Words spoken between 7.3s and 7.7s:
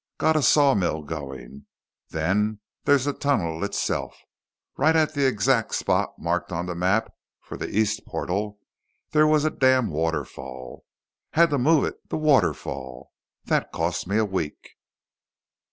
for the